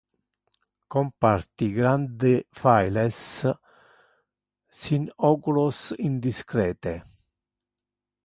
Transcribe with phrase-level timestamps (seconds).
[0.93, 3.27] Comparti grande files
[4.79, 6.95] sin oculos indiscrete.